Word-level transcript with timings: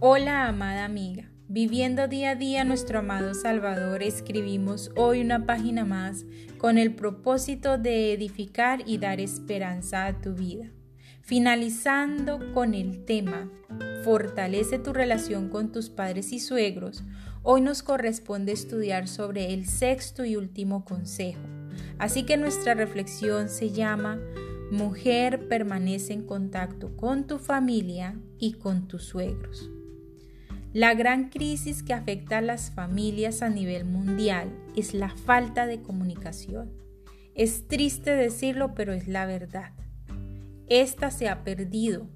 Hola 0.00 0.46
amada 0.46 0.84
amiga, 0.84 1.28
viviendo 1.48 2.06
día 2.06 2.30
a 2.30 2.34
día 2.36 2.62
nuestro 2.62 3.00
amado 3.00 3.34
Salvador, 3.34 4.04
escribimos 4.04 4.92
hoy 4.94 5.20
una 5.20 5.44
página 5.44 5.84
más 5.84 6.24
con 6.56 6.78
el 6.78 6.94
propósito 6.94 7.78
de 7.78 8.12
edificar 8.12 8.84
y 8.86 8.98
dar 8.98 9.18
esperanza 9.18 10.06
a 10.06 10.20
tu 10.20 10.34
vida. 10.34 10.66
Finalizando 11.22 12.38
con 12.54 12.74
el 12.74 13.06
tema, 13.06 13.50
fortalece 14.04 14.78
tu 14.78 14.92
relación 14.92 15.48
con 15.48 15.72
tus 15.72 15.90
padres 15.90 16.32
y 16.32 16.38
suegros, 16.38 17.02
hoy 17.42 17.60
nos 17.60 17.82
corresponde 17.82 18.52
estudiar 18.52 19.08
sobre 19.08 19.52
el 19.52 19.66
sexto 19.66 20.24
y 20.24 20.36
último 20.36 20.84
consejo. 20.84 21.42
Así 21.98 22.22
que 22.22 22.36
nuestra 22.36 22.74
reflexión 22.74 23.48
se 23.48 23.72
llama 23.72 24.20
Mujer 24.70 25.48
permanece 25.48 26.12
en 26.12 26.22
contacto 26.22 26.94
con 26.94 27.26
tu 27.26 27.40
familia 27.40 28.14
y 28.38 28.52
con 28.52 28.86
tus 28.86 29.02
suegros. 29.02 29.72
La 30.78 30.94
gran 30.94 31.28
crisis 31.28 31.82
que 31.82 31.92
afecta 31.92 32.38
a 32.38 32.40
las 32.40 32.70
familias 32.70 33.42
a 33.42 33.48
nivel 33.48 33.84
mundial 33.84 34.48
es 34.76 34.94
la 34.94 35.08
falta 35.08 35.66
de 35.66 35.82
comunicación. 35.82 36.70
Es 37.34 37.66
triste 37.66 38.12
decirlo, 38.12 38.74
pero 38.76 38.92
es 38.92 39.08
la 39.08 39.26
verdad. 39.26 39.72
Esta 40.68 41.10
se 41.10 41.28
ha 41.28 41.42
perdido, 41.42 42.06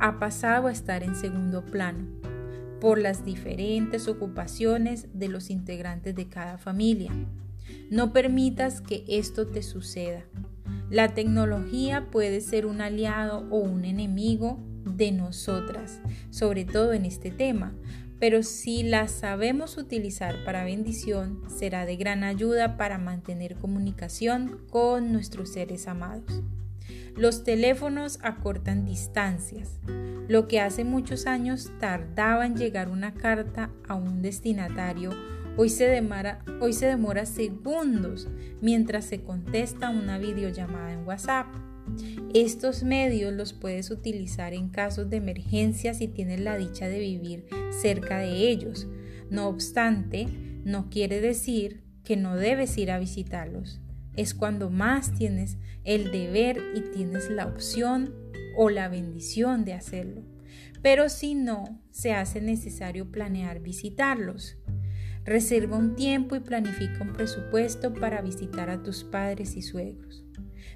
ha 0.00 0.18
pasado 0.18 0.68
a 0.68 0.72
estar 0.72 1.02
en 1.02 1.14
segundo 1.14 1.66
plano 1.66 2.06
por 2.80 2.98
las 2.98 3.22
diferentes 3.22 4.08
ocupaciones 4.08 5.08
de 5.12 5.28
los 5.28 5.50
integrantes 5.50 6.14
de 6.14 6.26
cada 6.26 6.56
familia. 6.56 7.12
No 7.90 8.14
permitas 8.14 8.80
que 8.80 9.04
esto 9.08 9.46
te 9.46 9.62
suceda. 9.62 10.24
La 10.88 11.12
tecnología 11.12 12.06
puede 12.10 12.40
ser 12.40 12.64
un 12.64 12.80
aliado 12.80 13.46
o 13.50 13.58
un 13.58 13.84
enemigo 13.84 14.58
de 14.86 15.12
nosotras, 15.12 16.00
sobre 16.30 16.64
todo 16.64 16.94
en 16.94 17.04
este 17.04 17.30
tema, 17.30 17.74
pero 18.18 18.42
si 18.42 18.82
la 18.82 19.08
sabemos 19.08 19.76
utilizar 19.76 20.44
para 20.44 20.64
bendición, 20.64 21.42
será 21.48 21.84
de 21.84 21.96
gran 21.96 22.24
ayuda 22.24 22.76
para 22.76 22.98
mantener 22.98 23.56
comunicación 23.56 24.60
con 24.70 25.12
nuestros 25.12 25.52
seres 25.52 25.86
amados. 25.86 26.42
Los 27.16 27.44
teléfonos 27.44 28.18
acortan 28.22 28.84
distancias. 28.84 29.80
Lo 30.28 30.48
que 30.48 30.60
hace 30.60 30.84
muchos 30.84 31.26
años 31.26 31.70
tardaba 31.78 32.46
en 32.46 32.56
llegar 32.56 32.88
una 32.88 33.14
carta 33.14 33.70
a 33.86 33.94
un 33.94 34.22
destinatario, 34.22 35.10
hoy 35.56 35.68
se, 35.68 35.86
demora, 35.86 36.44
hoy 36.60 36.72
se 36.72 36.86
demora 36.86 37.26
segundos 37.26 38.28
mientras 38.60 39.04
se 39.04 39.22
contesta 39.22 39.90
una 39.90 40.18
videollamada 40.18 40.92
en 40.92 41.06
WhatsApp. 41.06 41.46
Estos 42.34 42.82
medios 42.82 43.32
los 43.32 43.52
puedes 43.52 43.90
utilizar 43.90 44.52
en 44.52 44.68
casos 44.68 45.08
de 45.08 45.16
emergencia 45.16 45.94
si 45.94 46.08
tienes 46.08 46.40
la 46.40 46.58
dicha 46.58 46.88
de 46.88 46.98
vivir 46.98 47.46
cerca 47.70 48.18
de 48.18 48.50
ellos. 48.50 48.86
No 49.30 49.48
obstante, 49.48 50.26
no 50.64 50.90
quiere 50.90 51.20
decir 51.20 51.82
que 52.04 52.16
no 52.16 52.36
debes 52.36 52.76
ir 52.78 52.90
a 52.90 52.98
visitarlos. 52.98 53.80
Es 54.16 54.34
cuando 54.34 54.70
más 54.70 55.12
tienes 55.14 55.58
el 55.84 56.10
deber 56.10 56.60
y 56.74 56.80
tienes 56.92 57.30
la 57.30 57.46
opción 57.46 58.14
o 58.56 58.70
la 58.70 58.88
bendición 58.88 59.64
de 59.64 59.74
hacerlo. 59.74 60.22
Pero 60.82 61.08
si 61.08 61.34
no, 61.34 61.80
se 61.90 62.12
hace 62.12 62.40
necesario 62.40 63.10
planear 63.10 63.60
visitarlos. 63.60 64.56
Reserva 65.24 65.76
un 65.76 65.96
tiempo 65.96 66.36
y 66.36 66.40
planifica 66.40 67.02
un 67.02 67.12
presupuesto 67.12 67.92
para 67.94 68.22
visitar 68.22 68.70
a 68.70 68.82
tus 68.82 69.04
padres 69.04 69.56
y 69.56 69.62
suegros. 69.62 70.25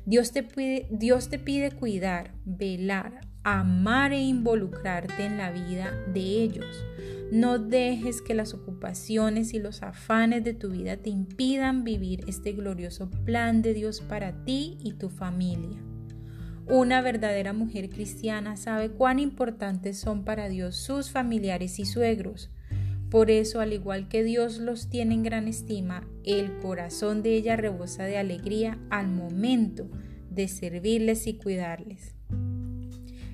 Dios 0.06 0.33
te 0.33 0.42
pide, 0.42 0.88
Dios 0.91 1.28
te 1.28 1.38
pide 1.38 1.72
cuidar, 1.72 2.34
velar, 2.44 3.20
amar 3.42 4.12
e 4.12 4.20
involucrarte 4.20 5.24
en 5.24 5.38
la 5.38 5.50
vida 5.50 5.92
de 6.12 6.20
ellos. 6.20 6.84
No 7.32 7.59
dejes 7.59 8.22
que 8.22 8.34
las 8.34 8.54
ocupaciones 8.54 9.54
y 9.54 9.60
los 9.60 9.82
afanes 9.82 10.42
de 10.42 10.53
tu 10.53 10.70
vida 10.70 10.97
te 10.97 11.10
impidan 11.10 11.84
vivir 11.84 12.25
este 12.26 12.53
glorioso 12.53 13.09
plan 13.25 13.62
de 13.62 13.72
Dios 13.72 14.00
para 14.00 14.44
ti 14.44 14.78
y 14.81 14.94
tu 14.94 15.10
familia. 15.10 15.78
Una 16.66 17.03
verdadera 17.03 17.53
mujer 17.53 17.88
cristiana 17.88 18.56
sabe 18.56 18.91
cuán 18.91 19.19
importantes 19.19 19.98
son 19.98 20.25
para 20.25 20.48
Dios 20.48 20.76
sus 20.76 21.10
familiares 21.10 21.78
y 21.78 21.84
suegros. 21.84 22.50
Por 23.10 23.31
eso, 23.31 23.60
al 23.60 23.72
igual 23.72 24.09
que 24.09 24.22
Dios 24.22 24.59
los 24.59 24.88
tiene 24.88 25.15
en 25.15 25.25
gran 25.25 25.48
estima, 25.48 26.06
el 26.25 26.59
corazón 26.59 27.22
de 27.22 27.34
ella 27.34 27.56
rebosa 27.56 28.04
de 28.04 28.19
alegría 28.19 28.78
al 28.88 29.09
momento 29.09 29.91
de 30.31 30.47
servirles 30.47 31.26
y 31.26 31.34
cuidarles. 31.34 32.15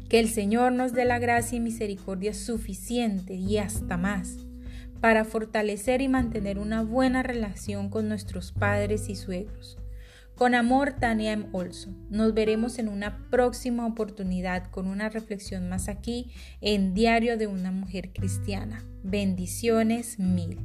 Que 0.09 0.19
el 0.19 0.29
Señor 0.29 0.73
nos 0.73 0.93
dé 0.93 1.05
la 1.05 1.19
gracia 1.19 1.57
y 1.57 1.61
misericordia 1.61 2.33
suficiente 2.33 3.35
y 3.35 3.59
hasta 3.59 3.97
más 3.99 4.47
para 5.01 5.25
fortalecer 5.25 6.01
y 6.01 6.09
mantener 6.09 6.59
una 6.59 6.83
buena 6.83 7.23
relación 7.23 7.91
con 7.91 8.09
nuestros 8.09 8.53
padres 8.53 9.09
y 9.09 9.15
suegros. 9.15 9.79
Con 10.37 10.55
amor, 10.55 10.93
Tania 11.01 11.33
M. 11.33 11.47
Olso. 11.53 11.91
Nos 12.11 12.35
veremos 12.35 12.79
en 12.79 12.89
una 12.89 13.27
próxima 13.31 13.87
oportunidad 13.87 14.71
con 14.71 14.87
una 14.87 15.09
reflexión 15.09 15.71
más 15.71 15.89
aquí 15.89 16.31
en 16.61 16.93
Diario 16.93 17.39
de 17.39 17.47
una 17.47 17.73
Mujer 17.73 18.13
Cristiana. 18.13 18.85
Bendiciones 19.03 20.19
mil. 20.19 20.59